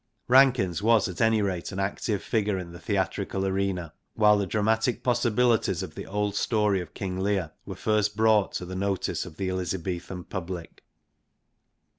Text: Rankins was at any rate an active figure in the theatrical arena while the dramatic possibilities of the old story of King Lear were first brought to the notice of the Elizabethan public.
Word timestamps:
Rankins 0.27 0.81
was 0.81 1.07
at 1.07 1.21
any 1.21 1.43
rate 1.43 1.71
an 1.71 1.77
active 1.79 2.23
figure 2.23 2.57
in 2.57 2.71
the 2.71 2.79
theatrical 2.79 3.45
arena 3.45 3.93
while 4.15 4.35
the 4.35 4.47
dramatic 4.47 5.03
possibilities 5.03 5.83
of 5.83 5.93
the 5.93 6.07
old 6.07 6.33
story 6.35 6.81
of 6.81 6.95
King 6.95 7.19
Lear 7.19 7.51
were 7.67 7.75
first 7.75 8.15
brought 8.17 8.51
to 8.53 8.65
the 8.65 8.75
notice 8.75 9.27
of 9.27 9.37
the 9.37 9.51
Elizabethan 9.51 10.23
public. 10.23 10.83